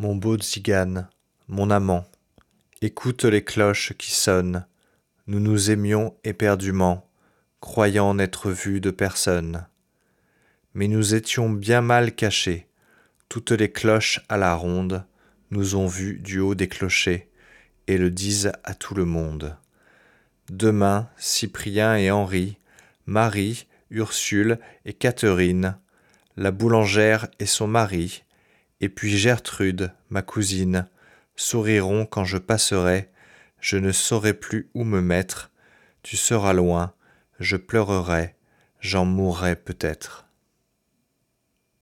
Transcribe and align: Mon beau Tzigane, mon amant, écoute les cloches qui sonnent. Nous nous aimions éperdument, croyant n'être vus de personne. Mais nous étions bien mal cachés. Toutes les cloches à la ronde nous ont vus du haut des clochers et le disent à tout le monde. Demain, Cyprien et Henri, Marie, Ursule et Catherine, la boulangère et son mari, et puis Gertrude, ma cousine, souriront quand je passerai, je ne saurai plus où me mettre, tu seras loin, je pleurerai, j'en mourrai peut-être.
Mon 0.00 0.14
beau 0.14 0.38
Tzigane, 0.38 1.10
mon 1.46 1.68
amant, 1.68 2.06
écoute 2.80 3.24
les 3.24 3.44
cloches 3.44 3.92
qui 3.98 4.12
sonnent. 4.12 4.64
Nous 5.26 5.40
nous 5.40 5.70
aimions 5.70 6.14
éperdument, 6.24 7.06
croyant 7.60 8.14
n'être 8.14 8.50
vus 8.50 8.80
de 8.80 8.90
personne. 8.90 9.66
Mais 10.72 10.88
nous 10.88 11.14
étions 11.14 11.50
bien 11.50 11.82
mal 11.82 12.14
cachés. 12.14 12.66
Toutes 13.28 13.50
les 13.50 13.70
cloches 13.70 14.24
à 14.30 14.38
la 14.38 14.54
ronde 14.54 15.04
nous 15.50 15.74
ont 15.74 15.86
vus 15.86 16.18
du 16.18 16.38
haut 16.40 16.54
des 16.54 16.68
clochers 16.68 17.28
et 17.86 17.98
le 17.98 18.10
disent 18.10 18.52
à 18.64 18.72
tout 18.72 18.94
le 18.94 19.04
monde. 19.04 19.54
Demain, 20.48 21.10
Cyprien 21.18 21.96
et 21.96 22.10
Henri, 22.10 22.56
Marie, 23.04 23.66
Ursule 23.90 24.60
et 24.86 24.94
Catherine, 24.94 25.76
la 26.38 26.52
boulangère 26.52 27.28
et 27.38 27.44
son 27.44 27.66
mari, 27.66 28.24
et 28.80 28.88
puis 28.88 29.16
Gertrude, 29.16 29.92
ma 30.08 30.22
cousine, 30.22 30.86
souriront 31.36 32.06
quand 32.06 32.24
je 32.24 32.38
passerai, 32.38 33.10
je 33.60 33.76
ne 33.76 33.92
saurai 33.92 34.34
plus 34.34 34.70
où 34.74 34.84
me 34.84 35.00
mettre, 35.00 35.50
tu 36.02 36.16
seras 36.16 36.52
loin, 36.52 36.94
je 37.38 37.56
pleurerai, 37.56 38.34
j'en 38.80 39.04
mourrai 39.04 39.56
peut-être. 39.56 40.29